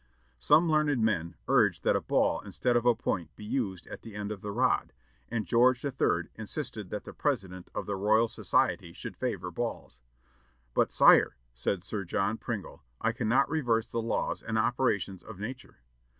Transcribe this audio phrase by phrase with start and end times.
[0.39, 4.15] Some learned men urged that a ball instead of a point be used at the
[4.15, 4.93] end of the rod,
[5.29, 6.29] and George III.
[6.33, 9.99] insisted that the president of the Royal Society should favor balls.
[10.73, 15.77] "But, sire," said Sir John Pringle, "I cannot reverse the laws and operations of nature."